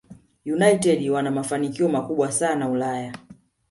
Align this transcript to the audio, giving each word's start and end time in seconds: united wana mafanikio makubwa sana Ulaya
united 0.45 1.09
wana 1.09 1.31
mafanikio 1.31 1.89
makubwa 1.89 2.31
sana 2.31 2.69
Ulaya 2.69 3.15